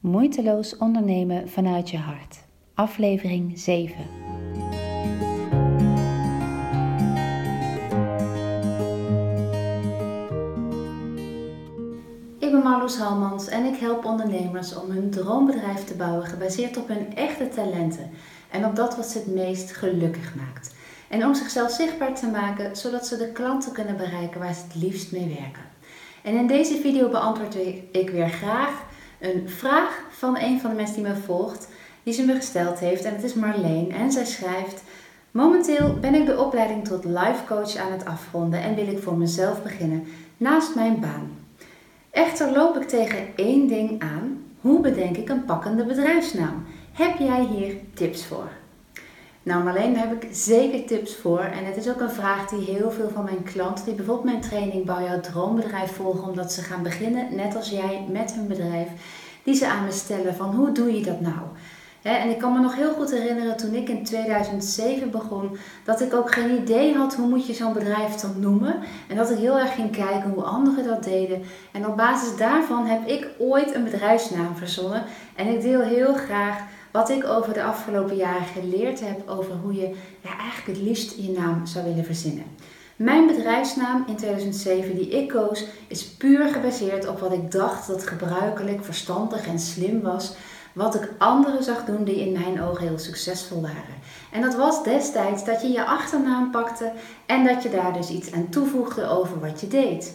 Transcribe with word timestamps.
Moeiteloos 0.00 0.76
ondernemen 0.76 1.48
vanuit 1.48 1.90
je 1.90 1.96
hart. 1.96 2.38
Aflevering 2.74 3.58
7. 3.58 3.96
Ik 12.38 12.50
ben 12.50 12.62
Marloes 12.62 12.96
Halmans 12.96 13.48
en 13.48 13.64
ik 13.64 13.80
help 13.80 14.04
ondernemers 14.04 14.76
om 14.76 14.90
hun 14.90 15.10
droombedrijf 15.10 15.84
te 15.84 15.94
bouwen 15.94 16.26
gebaseerd 16.26 16.76
op 16.76 16.88
hun 16.88 17.14
echte 17.14 17.48
talenten 17.48 18.10
en 18.50 18.64
op 18.64 18.76
dat 18.76 18.96
wat 18.96 19.06
ze 19.06 19.18
het 19.18 19.26
meest 19.26 19.72
gelukkig 19.72 20.34
maakt. 20.34 20.74
En 21.08 21.24
om 21.24 21.34
zichzelf 21.34 21.70
zichtbaar 21.70 22.14
te 22.14 22.26
maken 22.26 22.76
zodat 22.76 23.06
ze 23.06 23.16
de 23.16 23.32
klanten 23.32 23.72
kunnen 23.72 23.96
bereiken 23.96 24.40
waar 24.40 24.54
ze 24.54 24.62
het 24.62 24.82
liefst 24.82 25.12
mee 25.12 25.28
werken. 25.28 25.62
En 26.22 26.34
in 26.34 26.46
deze 26.46 26.74
video 26.74 27.08
beantwoord 27.08 27.54
ik 27.92 28.10
weer 28.10 28.28
graag 28.28 28.88
een 29.20 29.48
vraag 29.48 30.02
van 30.10 30.38
een 30.38 30.60
van 30.60 30.70
de 30.70 30.76
mensen 30.76 30.94
die 30.94 31.12
me 31.12 31.16
volgt, 31.16 31.68
die 32.02 32.14
ze 32.14 32.24
me 32.24 32.34
gesteld 32.34 32.78
heeft. 32.78 33.04
En 33.04 33.14
het 33.14 33.24
is 33.24 33.34
Marleen. 33.34 33.92
En 33.92 34.12
zij 34.12 34.24
schrijft: 34.24 34.82
Momenteel 35.30 35.94
ben 36.00 36.14
ik 36.14 36.26
de 36.26 36.38
opleiding 36.38 36.84
tot 36.84 37.04
life 37.04 37.44
coach 37.46 37.76
aan 37.76 37.92
het 37.92 38.04
afronden 38.04 38.62
en 38.62 38.74
wil 38.74 38.88
ik 38.88 39.02
voor 39.02 39.16
mezelf 39.16 39.62
beginnen 39.62 40.04
naast 40.36 40.74
mijn 40.74 41.00
baan. 41.00 41.38
Echter 42.10 42.52
loop 42.52 42.76
ik 42.76 42.88
tegen 42.88 43.26
één 43.36 43.68
ding 43.68 44.02
aan. 44.02 44.44
Hoe 44.60 44.80
bedenk 44.80 45.16
ik 45.16 45.28
een 45.28 45.44
pakkende 45.44 45.84
bedrijfsnaam? 45.84 46.64
Heb 46.92 47.18
jij 47.18 47.44
hier 47.44 47.74
tips 47.94 48.24
voor? 48.26 48.48
Nou 49.42 49.64
Marleen, 49.64 49.94
daar 49.94 50.08
heb 50.08 50.22
ik 50.22 50.28
zeker 50.34 50.86
tips 50.86 51.16
voor. 51.16 51.40
En 51.40 51.64
het 51.64 51.76
is 51.76 51.88
ook 51.88 52.00
een 52.00 52.10
vraag 52.10 52.48
die 52.48 52.76
heel 52.76 52.90
veel 52.90 53.10
van 53.14 53.24
mijn 53.24 53.42
klanten, 53.42 53.84
die 53.84 53.94
bijvoorbeeld 53.94 54.26
mijn 54.26 54.40
training 54.40 54.84
Bouw 54.84 55.04
jouw 55.04 55.20
droombedrijf 55.20 55.92
volgen, 55.92 56.28
omdat 56.28 56.52
ze 56.52 56.62
gaan 56.62 56.82
beginnen, 56.82 57.34
net 57.34 57.56
als 57.56 57.70
jij, 57.70 58.06
met 58.10 58.32
hun 58.32 58.46
bedrijf, 58.46 58.88
die 59.42 59.54
ze 59.54 59.66
aan 59.66 59.84
me 59.84 59.92
stellen 59.92 60.34
van 60.34 60.54
hoe 60.54 60.72
doe 60.72 60.94
je 60.96 61.04
dat 61.04 61.20
nou? 61.20 61.38
en 62.02 62.30
ik 62.30 62.38
kan 62.38 62.52
me 62.52 62.60
nog 62.60 62.74
heel 62.74 62.92
goed 62.92 63.10
herinneren 63.10 63.56
toen 63.56 63.74
ik 63.74 63.88
in 63.88 64.04
2007 64.04 65.10
begon, 65.10 65.56
dat 65.84 66.00
ik 66.00 66.14
ook 66.14 66.32
geen 66.32 66.62
idee 66.62 66.96
had 66.96 67.14
hoe 67.14 67.28
moet 67.28 67.46
je 67.46 67.54
zo'n 67.54 67.72
bedrijf 67.72 68.14
dan 68.14 68.40
noemen. 68.40 68.76
En 69.08 69.16
dat 69.16 69.30
ik 69.30 69.38
heel 69.38 69.58
erg 69.58 69.74
ging 69.74 69.90
kijken 69.90 70.30
hoe 70.30 70.42
anderen 70.42 70.84
dat 70.84 71.04
deden. 71.04 71.42
En 71.72 71.86
op 71.86 71.96
basis 71.96 72.36
daarvan 72.36 72.86
heb 72.86 73.08
ik 73.08 73.28
ooit 73.38 73.74
een 73.74 73.84
bedrijfsnaam 73.84 74.56
verzonnen. 74.56 75.04
En 75.34 75.46
ik 75.46 75.60
deel 75.60 75.80
heel 75.80 76.14
graag 76.14 76.62
wat 76.90 77.10
ik 77.10 77.24
over 77.24 77.52
de 77.52 77.62
afgelopen 77.62 78.16
jaren 78.16 78.46
geleerd 78.46 79.00
heb 79.00 79.28
over 79.28 79.52
hoe 79.52 79.74
je 79.74 79.94
eigenlijk 80.22 80.66
het 80.66 80.86
liefst 80.86 81.16
je 81.16 81.30
naam 81.30 81.66
zou 81.66 81.84
willen 81.84 82.04
verzinnen. 82.04 82.44
Mijn 82.96 83.26
bedrijfsnaam 83.26 84.04
in 84.06 84.16
2007 84.16 84.96
die 84.96 85.08
ik 85.08 85.28
koos 85.28 85.64
is 85.86 86.08
puur 86.08 86.48
gebaseerd 86.48 87.08
op 87.08 87.20
wat 87.20 87.32
ik 87.32 87.50
dacht 87.50 87.86
dat 87.86 88.06
gebruikelijk, 88.06 88.84
verstandig 88.84 89.46
en 89.46 89.58
slim 89.58 90.00
was. 90.00 90.34
Wat 90.72 90.94
ik 90.94 91.12
anderen 91.18 91.64
zag 91.64 91.84
doen 91.84 92.04
die 92.04 92.20
in 92.20 92.32
mijn 92.32 92.62
ogen 92.62 92.86
heel 92.86 92.98
succesvol 92.98 93.62
waren. 93.62 93.98
En 94.32 94.40
dat 94.40 94.54
was 94.54 94.84
destijds 94.84 95.44
dat 95.44 95.62
je 95.62 95.68
je 95.68 95.84
achternaam 95.84 96.50
pakte 96.50 96.92
en 97.26 97.44
dat 97.44 97.62
je 97.62 97.70
daar 97.70 97.92
dus 97.92 98.10
iets 98.10 98.32
aan 98.32 98.48
toevoegde 98.48 99.08
over 99.08 99.40
wat 99.40 99.60
je 99.60 99.68
deed. 99.68 100.14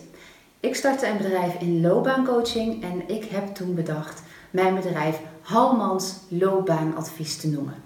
Ik 0.60 0.76
startte 0.76 1.08
een 1.08 1.18
bedrijf 1.18 1.56
in 1.60 1.82
loopbaancoaching 1.82 2.84
en 2.84 3.16
ik 3.16 3.24
heb 3.24 3.56
toen 3.56 3.76
bedacht 3.76 4.22
mijn 4.52 4.76
bedrijf 4.76 5.20
Halmans 5.46 6.16
loopbaanadvies 6.28 7.38
te 7.38 7.48
noemen. 7.48 7.84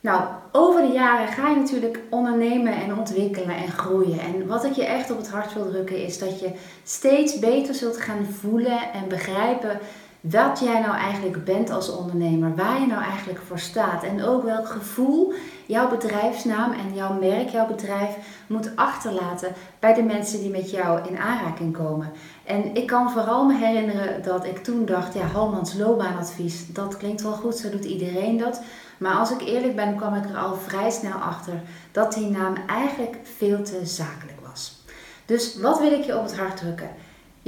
Nou, 0.00 0.22
over 0.52 0.82
de 0.82 0.92
jaren 0.92 1.28
ga 1.28 1.48
je 1.48 1.56
natuurlijk 1.56 2.00
ondernemen 2.10 2.72
en 2.72 2.98
ontwikkelen 2.98 3.56
en 3.56 3.70
groeien. 3.70 4.20
En 4.20 4.46
wat 4.46 4.64
ik 4.64 4.72
je 4.72 4.84
echt 4.84 5.10
op 5.10 5.16
het 5.16 5.30
hart 5.30 5.54
wil 5.54 5.68
drukken 5.68 6.04
is 6.04 6.18
dat 6.18 6.40
je 6.40 6.52
steeds 6.84 7.38
beter 7.38 7.74
zult 7.74 7.96
gaan 7.96 8.24
voelen 8.24 8.92
en 8.92 9.08
begrijpen 9.08 9.78
wat 10.20 10.60
jij 10.60 10.80
nou 10.80 10.96
eigenlijk 10.96 11.44
bent 11.44 11.70
als 11.70 11.90
ondernemer, 11.90 12.54
waar 12.56 12.80
je 12.80 12.86
nou 12.86 13.02
eigenlijk 13.02 13.40
voor 13.46 13.58
staat 13.58 14.02
en 14.02 14.24
ook 14.24 14.44
welk 14.44 14.68
gevoel 14.68 15.32
jouw 15.66 15.88
bedrijfsnaam 15.88 16.72
en 16.72 16.94
jouw 16.94 17.12
merk, 17.12 17.48
jouw 17.48 17.66
bedrijf 17.66 18.16
moet 18.46 18.76
achterlaten 18.76 19.52
bij 19.78 19.94
de 19.94 20.02
mensen 20.02 20.40
die 20.40 20.50
met 20.50 20.70
jou 20.70 21.08
in 21.08 21.18
aanraking 21.18 21.76
komen. 21.76 22.12
En 22.44 22.74
ik 22.74 22.86
kan 22.86 23.10
vooral 23.10 23.44
me 23.44 23.56
herinneren 23.56 24.22
dat 24.22 24.44
ik 24.44 24.64
toen 24.64 24.84
dacht, 24.84 25.14
ja, 25.14 25.26
Halmans 25.26 25.74
loopbaanadvies, 25.74 26.72
dat 26.72 26.96
klinkt 26.96 27.22
wel 27.22 27.32
goed, 27.32 27.56
zo 27.56 27.70
doet 27.70 27.84
iedereen 27.84 28.36
dat. 28.36 28.60
Maar 28.98 29.14
als 29.14 29.30
ik 29.30 29.40
eerlijk 29.40 29.76
ben, 29.76 29.96
kwam 29.96 30.14
ik 30.14 30.24
er 30.24 30.36
al 30.36 30.54
vrij 30.54 30.90
snel 30.90 31.18
achter 31.18 31.62
dat 31.92 32.12
die 32.12 32.28
naam 32.28 32.54
eigenlijk 32.66 33.16
veel 33.36 33.62
te 33.62 33.86
zakelijk 33.86 34.38
was. 34.46 34.82
Dus 35.26 35.60
wat 35.60 35.80
wil 35.80 35.92
ik 35.92 36.04
je 36.04 36.16
op 36.16 36.22
het 36.22 36.36
hart 36.36 36.56
drukken? 36.56 36.90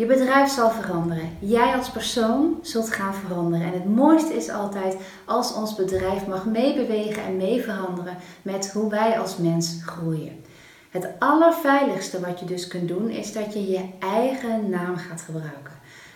Je 0.01 0.07
bedrijf 0.07 0.51
zal 0.51 0.71
veranderen. 0.71 1.37
Jij 1.39 1.77
als 1.77 1.91
persoon 1.91 2.59
zult 2.63 2.91
gaan 2.91 3.15
veranderen. 3.15 3.67
En 3.67 3.73
het 3.73 3.95
mooiste 3.95 4.35
is 4.35 4.49
altijd 4.49 4.97
als 5.25 5.55
ons 5.55 5.75
bedrijf 5.75 6.27
mag 6.27 6.45
meebewegen 6.45 7.23
en 7.25 7.37
mee 7.37 7.63
veranderen 7.63 8.17
met 8.43 8.73
hoe 8.73 8.91
wij 8.91 9.19
als 9.19 9.37
mens 9.37 9.79
groeien. 9.87 10.45
Het 10.91 11.09
allerveiligste 11.19 12.21
wat 12.21 12.41
je 12.41 12.47
dus 12.47 12.67
kunt 12.67 12.89
doen 12.89 13.09
is 13.09 13.33
dat 13.33 13.53
je 13.53 13.71
je 13.71 13.89
eigen 13.99 14.71
naam 14.71 14.97
gaat 14.97 15.21
gebruiken. 15.21 15.73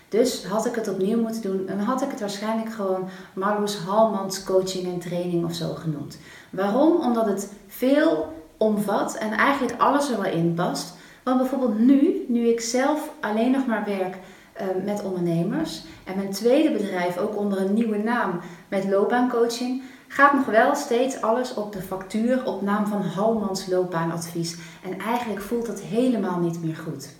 Dus 0.08 0.44
had 0.44 0.66
ik 0.66 0.74
het 0.74 0.88
opnieuw 0.88 1.20
moeten 1.20 1.42
doen, 1.42 1.66
dan 1.66 1.78
had 1.78 2.02
ik 2.02 2.10
het 2.10 2.20
waarschijnlijk 2.20 2.72
gewoon 2.72 3.08
Marloes 3.32 3.76
Halmans 3.76 4.44
coaching 4.44 4.84
en 4.84 4.98
training 4.98 5.44
of 5.44 5.54
zo 5.54 5.74
genoemd. 5.74 6.18
Waarom? 6.50 7.00
Omdat 7.00 7.26
het 7.26 7.52
veel 7.66 8.32
omvat 8.56 9.14
en 9.14 9.30
eigenlijk 9.30 9.80
alles 9.80 10.10
er 10.10 10.20
wel 10.20 10.32
in 10.32 10.54
past. 10.54 10.94
Want 11.24 11.38
bijvoorbeeld 11.38 11.78
nu, 11.78 12.24
nu 12.28 12.48
ik 12.48 12.60
zelf 12.60 13.10
alleen 13.20 13.50
nog 13.50 13.66
maar 13.66 13.84
werk 13.84 14.16
uh, 14.60 14.84
met 14.84 15.02
ondernemers 15.02 15.82
en 16.04 16.16
mijn 16.16 16.30
tweede 16.30 16.70
bedrijf 16.70 17.18
ook 17.18 17.36
onder 17.36 17.60
een 17.60 17.74
nieuwe 17.74 17.98
naam 17.98 18.40
met 18.68 18.84
loopbaancoaching, 18.84 19.82
gaat 20.08 20.32
nog 20.32 20.46
wel 20.46 20.74
steeds 20.74 21.20
alles 21.20 21.54
op 21.54 21.72
de 21.72 21.82
factuur 21.82 22.46
op 22.46 22.62
naam 22.62 22.86
van 22.86 23.02
Halmans 23.02 23.66
loopbaanadvies. 23.66 24.56
En 24.82 25.00
eigenlijk 25.00 25.40
voelt 25.40 25.66
dat 25.66 25.80
helemaal 25.80 26.38
niet 26.38 26.64
meer 26.64 26.76
goed. 26.76 27.14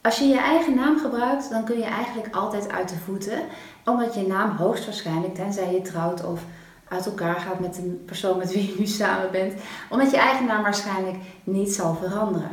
Als 0.00 0.18
je 0.18 0.24
je 0.24 0.38
eigen 0.38 0.74
naam 0.74 0.98
gebruikt, 0.98 1.50
dan 1.50 1.64
kun 1.64 1.78
je 1.78 1.84
eigenlijk 1.84 2.34
altijd 2.34 2.70
uit 2.70 2.88
de 2.88 2.98
voeten, 3.04 3.38
omdat 3.84 4.14
je 4.14 4.26
naam 4.26 4.56
hoogstwaarschijnlijk, 4.56 5.34
tenzij 5.34 5.72
je 5.72 5.82
trouwt 5.82 6.24
of 6.24 6.44
uit 6.88 7.06
elkaar 7.06 7.40
gaat 7.40 7.60
met 7.60 7.78
een 7.78 8.02
persoon 8.06 8.38
met 8.38 8.52
wie 8.52 8.66
je 8.66 8.74
nu 8.78 8.86
samen 8.86 9.30
bent, 9.30 9.54
omdat 9.90 10.10
je 10.10 10.16
eigen 10.16 10.46
naam 10.46 10.62
waarschijnlijk 10.62 11.16
niet 11.44 11.72
zal 11.72 11.94
veranderen. 11.94 12.50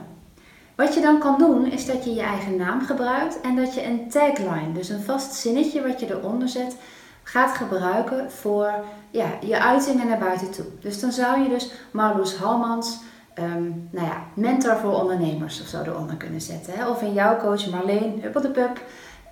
Wat 0.82 0.94
je 0.94 1.02
dan 1.02 1.20
kan 1.20 1.38
doen, 1.38 1.66
is 1.66 1.86
dat 1.86 2.04
je 2.04 2.14
je 2.14 2.22
eigen 2.22 2.56
naam 2.56 2.82
gebruikt 2.82 3.42
en 3.42 3.56
dat 3.56 3.74
je 3.74 3.86
een 3.86 4.10
tagline, 4.10 4.72
dus 4.74 4.90
een 4.90 5.02
vast 5.02 5.34
zinnetje 5.34 5.88
wat 5.88 6.00
je 6.00 6.10
eronder 6.10 6.50
zet, 6.50 6.76
gaat 7.24 7.56
gebruiken 7.56 8.32
voor 8.32 8.74
ja, 9.10 9.26
je 9.42 9.60
uitingen 9.60 10.08
naar 10.08 10.18
buiten 10.18 10.52
toe. 10.52 10.66
Dus 10.80 11.00
dan 11.00 11.12
zou 11.12 11.42
je 11.42 11.50
dus 11.50 11.72
Marloes 11.92 12.36
Halmans, 12.36 13.00
um, 13.40 13.90
nou 13.92 14.08
ja, 14.08 14.24
mentor 14.34 14.78
voor 14.78 15.02
ondernemers 15.02 15.62
of 15.62 15.68
zo 15.68 15.82
eronder 15.82 16.16
kunnen 16.16 16.42
zetten. 16.42 16.74
Hè? 16.74 16.90
Of 16.90 17.02
in 17.02 17.14
jouw 17.14 17.38
coach 17.38 17.70
Marleen 17.70 18.20
Huppeldepup, 18.22 18.82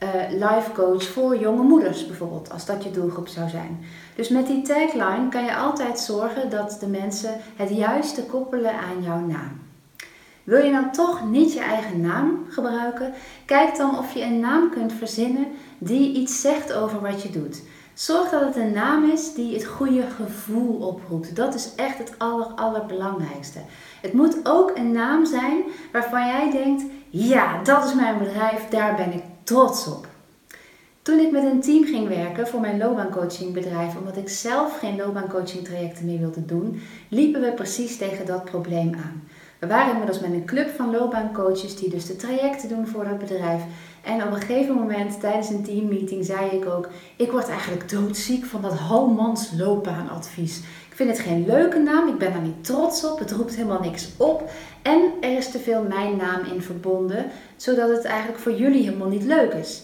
uh, 0.03 0.09
life 0.31 0.71
coach 0.73 1.03
voor 1.03 1.37
jonge 1.37 1.63
moeders 1.63 2.07
bijvoorbeeld, 2.07 2.51
als 2.51 2.65
dat 2.65 2.83
je 2.83 2.91
doelgroep 2.91 3.27
zou 3.27 3.49
zijn. 3.49 3.79
Dus 4.15 4.29
met 4.29 4.47
die 4.47 4.61
tagline 4.61 5.29
kan 5.29 5.43
je 5.43 5.55
altijd 5.55 5.99
zorgen 5.99 6.49
dat 6.49 6.77
de 6.79 6.87
mensen 6.87 7.33
het 7.55 7.69
juiste 7.69 8.23
koppelen 8.23 8.73
aan 8.73 9.03
jouw 9.03 9.19
naam. 9.19 9.68
Wil 10.49 10.63
je 10.65 10.71
dan 10.71 10.91
toch 10.91 11.29
niet 11.29 11.53
je 11.53 11.59
eigen 11.59 12.01
naam 12.01 12.45
gebruiken? 12.49 13.13
Kijk 13.45 13.77
dan 13.77 13.97
of 13.97 14.13
je 14.13 14.23
een 14.23 14.39
naam 14.39 14.69
kunt 14.69 14.93
verzinnen 14.93 15.47
die 15.77 16.13
iets 16.13 16.41
zegt 16.41 16.73
over 16.73 17.01
wat 17.01 17.21
je 17.23 17.29
doet. 17.29 17.61
Zorg 17.93 18.29
dat 18.29 18.41
het 18.41 18.55
een 18.55 18.71
naam 18.71 19.11
is 19.11 19.33
die 19.33 19.53
het 19.53 19.65
goede 19.65 20.03
gevoel 20.15 20.87
oproept. 20.87 21.35
Dat 21.35 21.55
is 21.55 21.75
echt 21.75 21.97
het 21.97 22.13
aller, 22.17 22.45
allerbelangrijkste. 22.45 23.59
Het 24.01 24.13
moet 24.13 24.37
ook 24.43 24.77
een 24.77 24.91
naam 24.91 25.25
zijn 25.25 25.63
waarvan 25.91 26.27
jij 26.27 26.51
denkt: 26.51 26.83
ja, 27.09 27.63
dat 27.63 27.85
is 27.85 27.93
mijn 27.93 28.17
bedrijf, 28.17 28.67
daar 28.69 28.95
ben 28.95 29.13
ik 29.13 29.23
trots 29.43 29.87
op. 29.87 30.07
Toen 31.01 31.19
ik 31.19 31.31
met 31.31 31.43
een 31.43 31.61
team 31.61 31.83
ging 31.83 32.07
werken 32.07 32.47
voor 32.47 32.59
mijn 32.59 32.77
loopbaancoachingbedrijf, 32.77 33.97
omdat 33.97 34.17
ik 34.17 34.29
zelf 34.29 34.79
geen 34.79 34.95
loopbaancoaching 34.95 35.63
trajecten 35.63 36.05
meer 36.05 36.19
wilde 36.19 36.45
doen, 36.45 36.81
liepen 37.09 37.41
we 37.41 37.51
precies 37.51 37.97
tegen 37.97 38.25
dat 38.25 38.43
probleem 38.43 38.93
aan. 38.93 39.23
We 39.59 39.67
waren 39.67 39.91
inmiddels 39.91 40.19
met 40.19 40.31
een 40.31 40.45
club 40.45 40.69
van 40.75 40.91
loopbaancoaches 40.91 41.75
die 41.75 41.89
dus 41.89 42.05
de 42.05 42.15
trajecten 42.15 42.69
doen 42.69 42.87
voor 42.87 43.03
dat 43.03 43.17
bedrijf. 43.17 43.61
En 44.03 44.23
op 44.23 44.31
een 44.31 44.41
gegeven 44.41 44.75
moment 44.75 45.19
tijdens 45.19 45.49
een 45.49 45.63
teammeeting 45.63 46.25
zei 46.25 46.49
ik 46.49 46.65
ook: 46.65 46.89
Ik 47.15 47.31
word 47.31 47.49
eigenlijk 47.49 47.89
doodziek 47.89 48.45
van 48.45 48.61
dat 48.61 48.73
Halmans 48.73 49.51
loopbaanadvies. 49.57 50.57
Ik 50.59 50.95
vind 50.95 51.09
het 51.09 51.19
geen 51.19 51.45
leuke 51.45 51.79
naam, 51.79 52.07
ik 52.07 52.17
ben 52.17 52.33
er 52.33 52.41
niet 52.41 52.63
trots 52.63 53.05
op, 53.05 53.19
het 53.19 53.31
roept 53.31 53.55
helemaal 53.55 53.79
niks 53.79 54.09
op. 54.17 54.49
En 54.81 55.01
er 55.21 55.37
is 55.37 55.51
te 55.51 55.59
veel 55.59 55.83
mijn 55.83 56.15
naam 56.15 56.43
in 56.53 56.61
verbonden, 56.61 57.25
zodat 57.55 57.89
het 57.89 58.05
eigenlijk 58.05 58.39
voor 58.39 58.53
jullie 58.53 58.83
helemaal 58.83 59.07
niet 59.07 59.23
leuk 59.23 59.53
is. 59.53 59.83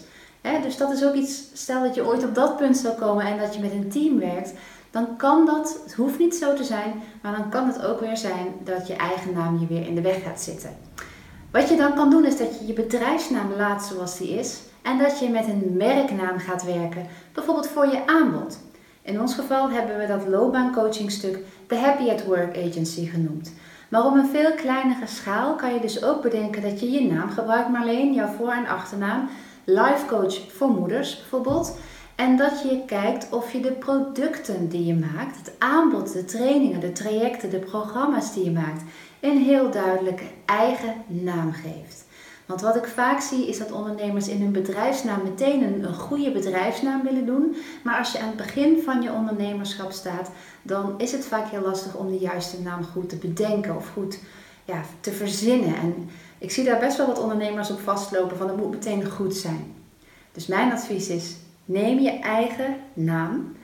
dus 0.62 0.76
dat 0.76 0.92
is 0.92 1.04
ook 1.04 1.14
iets, 1.14 1.44
stel 1.52 1.82
dat 1.82 1.94
je 1.94 2.06
ooit 2.06 2.24
op 2.24 2.34
dat 2.34 2.56
punt 2.56 2.76
zou 2.76 2.94
komen 2.94 3.24
en 3.24 3.38
dat 3.38 3.54
je 3.54 3.60
met 3.60 3.72
een 3.72 3.88
team 3.88 4.18
werkt 4.18 4.52
dan 4.96 5.16
kan 5.16 5.46
dat, 5.46 5.80
het 5.84 5.94
hoeft 5.94 6.18
niet 6.18 6.34
zo 6.34 6.54
te 6.54 6.64
zijn, 6.64 7.02
maar 7.22 7.36
dan 7.36 7.48
kan 7.50 7.66
het 7.66 7.84
ook 7.84 8.00
weer 8.00 8.16
zijn 8.16 8.46
dat 8.64 8.86
je 8.86 8.94
eigen 8.94 9.34
naam 9.34 9.58
je 9.58 9.66
weer 9.66 9.86
in 9.86 9.94
de 9.94 10.00
weg 10.00 10.22
gaat 10.22 10.40
zitten. 10.40 10.76
Wat 11.50 11.68
je 11.68 11.76
dan 11.76 11.94
kan 11.94 12.10
doen 12.10 12.24
is 12.24 12.36
dat 12.36 12.58
je 12.58 12.66
je 12.66 12.72
bedrijfsnaam 12.72 13.52
laat 13.56 13.84
zoals 13.84 14.18
die 14.18 14.28
is 14.28 14.60
en 14.82 14.98
dat 14.98 15.18
je 15.18 15.28
met 15.28 15.48
een 15.48 15.74
merknaam 15.76 16.38
gaat 16.38 16.64
werken, 16.64 17.06
bijvoorbeeld 17.32 17.68
voor 17.68 17.86
je 17.86 18.06
aanbod. 18.06 18.58
In 19.02 19.20
ons 19.20 19.34
geval 19.34 19.70
hebben 19.70 19.98
we 19.98 20.06
dat 20.06 20.26
loopbaancoachingstuk 20.28 21.38
de 21.66 21.76
Happy 21.76 22.10
at 22.10 22.24
Work 22.24 22.56
Agency 22.56 23.06
genoemd. 23.06 23.52
Maar 23.88 24.06
op 24.06 24.14
een 24.14 24.28
veel 24.28 24.52
kleinere 24.52 25.06
schaal 25.06 25.54
kan 25.54 25.74
je 25.74 25.80
dus 25.80 26.04
ook 26.04 26.22
bedenken 26.22 26.62
dat 26.62 26.80
je 26.80 26.90
je 26.90 27.12
naam 27.12 27.30
gebruikt, 27.30 27.68
Marleen, 27.68 28.14
jouw 28.14 28.32
voor- 28.36 28.52
en 28.52 28.66
achternaam, 28.66 29.28
life 29.64 30.06
coach 30.06 30.52
voor 30.52 30.68
moeders 30.68 31.16
bijvoorbeeld. 31.16 31.76
En 32.16 32.36
dat 32.36 32.62
je 32.62 32.82
kijkt 32.86 33.32
of 33.32 33.52
je 33.52 33.60
de 33.60 33.72
producten 33.72 34.68
die 34.68 34.86
je 34.86 34.94
maakt, 34.94 35.36
het 35.36 35.52
aanbod, 35.58 36.12
de 36.12 36.24
trainingen, 36.24 36.80
de 36.80 36.92
trajecten, 36.92 37.50
de 37.50 37.58
programma's 37.58 38.32
die 38.34 38.44
je 38.44 38.50
maakt, 38.50 38.82
een 39.20 39.38
heel 39.38 39.70
duidelijke 39.70 40.24
eigen 40.44 40.94
naam 41.06 41.52
geeft. 41.52 42.04
Want 42.46 42.60
wat 42.60 42.76
ik 42.76 42.84
vaak 42.84 43.20
zie 43.20 43.48
is 43.48 43.58
dat 43.58 43.72
ondernemers 43.72 44.28
in 44.28 44.40
hun 44.40 44.52
bedrijfsnaam 44.52 45.22
meteen 45.22 45.62
een, 45.62 45.84
een, 45.84 45.94
goede 45.94 46.30
bedrijfsnaam 46.30 47.02
willen 47.02 47.26
doen. 47.26 47.56
Maar 47.82 47.98
als 47.98 48.12
je 48.12 48.18
aan 48.18 48.28
het 48.28 48.36
begin 48.36 48.82
van 48.84 49.02
je 49.02 49.12
ondernemerschap 49.12 49.92
staat, 49.92 50.30
dan 50.62 50.94
is 50.98 51.12
het 51.12 51.26
vaak 51.26 51.50
heel 51.50 51.62
lastig 51.62 51.94
om 51.94 52.10
de 52.10 52.18
juiste 52.18 52.60
naam 52.60 52.84
goed 52.84 53.08
te 53.08 53.16
bedenken 53.16 53.76
of 53.76 53.88
goed 53.88 54.18
ja, 54.64 54.80
te 55.00 55.12
verzinnen. 55.12 55.76
En 55.76 56.10
ik 56.38 56.50
zie 56.50 56.64
daar 56.64 56.78
best 56.78 56.96
wel 56.96 57.06
wat 57.06 57.22
ondernemers 57.22 57.70
op 57.70 57.80
vastlopen 57.80 58.36
van 58.36 58.48
het 58.48 58.56
moet 58.56 58.70
meteen 58.70 59.10
goed 59.10 59.34
zijn. 59.34 59.74
Dus 60.32 60.46
mijn 60.46 60.72
advies 60.72 61.08
is, 61.08 61.36
neem 61.66 61.98
je 61.98 62.18
eigen 62.18 62.76
naam 62.92 63.56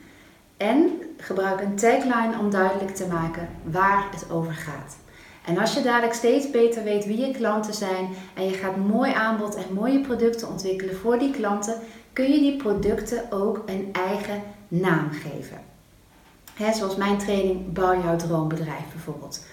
en 0.57 1.01
gebruik 1.17 1.61
een 1.61 1.75
tagline 1.75 2.39
om 2.39 2.51
duidelijk 2.51 2.95
te 2.95 3.07
maken 3.07 3.49
waar 3.63 4.07
het 4.11 4.31
over 4.31 4.53
gaat. 4.53 4.97
En 5.45 5.57
als 5.57 5.73
je 5.73 5.81
dadelijk 5.81 6.13
steeds 6.13 6.51
beter 6.51 6.83
weet 6.83 7.05
wie 7.05 7.25
je 7.25 7.31
klanten 7.31 7.73
zijn 7.73 8.07
en 8.33 8.45
je 8.45 8.53
gaat 8.53 8.77
mooi 8.77 9.11
aanbod 9.11 9.55
en 9.55 9.73
mooie 9.73 10.01
producten 10.01 10.49
ontwikkelen 10.49 10.95
voor 10.95 11.19
die 11.19 11.31
klanten, 11.31 11.75
kun 12.13 12.31
je 12.31 12.39
die 12.39 12.55
producten 12.55 13.31
ook 13.31 13.63
een 13.65 13.89
eigen 13.91 14.41
naam 14.67 15.09
geven. 15.11 15.61
zoals 16.73 16.95
mijn 16.95 17.17
training 17.17 17.73
Bouw 17.73 18.01
jouw 18.01 18.15
droombedrijf 18.15 18.91
bijvoorbeeld. 18.91 19.45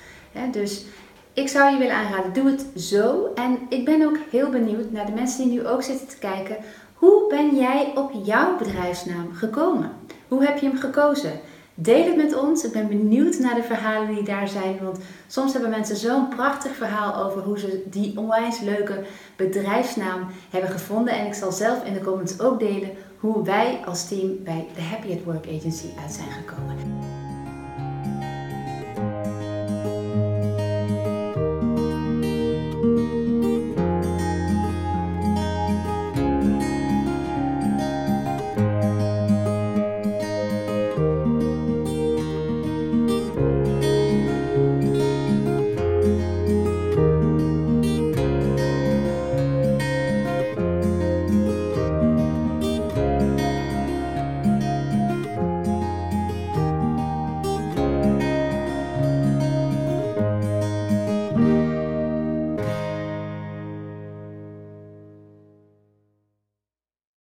dus 0.53 0.85
ik 1.33 1.49
zou 1.49 1.73
je 1.73 1.79
willen 1.79 1.97
aanraden, 1.97 2.33
doe 2.33 2.51
het 2.51 2.67
zo. 2.77 3.33
En 3.35 3.59
ik 3.69 3.85
ben 3.85 4.03
ook 4.03 4.19
heel 4.31 4.51
benieuwd 4.51 4.91
naar 4.91 5.07
de 5.07 5.13
mensen 5.13 5.45
die 5.45 5.53
nu 5.53 5.67
ook 5.67 5.83
zitten 5.83 6.09
te 6.09 6.19
kijken. 6.19 6.57
Hoe 7.01 7.29
ben 7.29 7.57
jij 7.57 7.93
op 7.95 8.11
jouw 8.25 8.57
bedrijfsnaam 8.57 9.33
gekomen? 9.33 9.91
Hoe 10.29 10.45
heb 10.45 10.59
je 10.59 10.67
hem 10.67 10.77
gekozen? 10.77 11.41
Deel 11.75 12.05
het 12.05 12.17
met 12.17 12.37
ons. 12.37 12.65
Ik 12.65 12.73
ben 12.73 12.89
benieuwd 12.89 13.39
naar 13.39 13.55
de 13.55 13.63
verhalen 13.63 14.15
die 14.15 14.25
daar 14.25 14.49
zijn. 14.49 14.79
Want 14.83 14.99
soms 15.27 15.53
hebben 15.53 15.71
mensen 15.71 15.97
zo'n 15.97 16.29
prachtig 16.29 16.75
verhaal 16.75 17.25
over 17.25 17.43
hoe 17.43 17.59
ze 17.59 17.83
die 17.87 18.19
onwijs 18.19 18.61
leuke 18.61 19.05
bedrijfsnaam 19.37 20.27
hebben 20.51 20.71
gevonden. 20.71 21.15
En 21.15 21.27
ik 21.27 21.35
zal 21.35 21.53
zelf 21.53 21.85
in 21.85 21.93
de 21.93 22.01
comments 22.01 22.41
ook 22.41 22.59
delen 22.59 22.91
hoe 23.19 23.45
wij 23.45 23.81
als 23.87 24.09
team 24.09 24.43
bij 24.45 24.67
de 24.75 24.83
Happy 24.83 25.13
at 25.13 25.25
Work 25.25 25.47
Agency 25.47 25.89
uit 26.03 26.13
zijn 26.13 26.31
gekomen. 26.31 27.10